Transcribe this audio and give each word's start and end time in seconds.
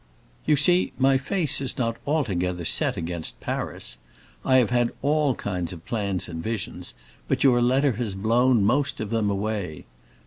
You 0.47 0.55
see, 0.55 0.93
my 0.97 1.19
face 1.19 1.61
is 1.61 1.77
not 1.77 1.97
altogether 2.07 2.65
set 2.65 2.97
against 2.97 3.39
Paris. 3.39 3.99
I 4.43 4.55
have 4.57 4.71
had 4.71 4.89
all 5.03 5.35
kinds 5.35 5.73
of 5.73 5.85
plans 5.85 6.27
and 6.27 6.41
visions, 6.41 6.95
but 7.27 7.43
your 7.43 7.61
letter 7.61 7.91
has 7.91 8.15
blown 8.15 8.63
most 8.63 8.99
of 8.99 9.11
them 9.11 9.29
away. 9.29 9.85